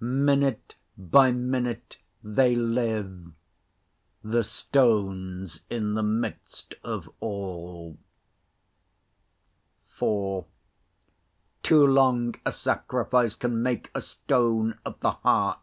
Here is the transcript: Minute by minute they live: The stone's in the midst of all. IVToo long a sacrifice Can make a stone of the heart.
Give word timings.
Minute 0.00 0.74
by 0.98 1.30
minute 1.30 1.98
they 2.20 2.56
live: 2.56 3.30
The 4.24 4.42
stone's 4.42 5.60
in 5.70 5.94
the 5.94 6.02
midst 6.02 6.74
of 6.82 7.08
all. 7.20 7.96
IVToo 10.00 10.42
long 11.70 12.34
a 12.44 12.50
sacrifice 12.50 13.36
Can 13.36 13.62
make 13.62 13.92
a 13.94 14.00
stone 14.00 14.76
of 14.84 14.98
the 14.98 15.12
heart. 15.12 15.60